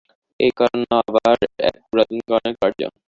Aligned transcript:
এই 0.39 0.51
কারণও 0.59 0.95
আবার 1.01 1.37
এক 1.67 1.75
পুরাতন 1.87 2.19
কারণের 2.29 2.55
কার্য। 2.61 2.79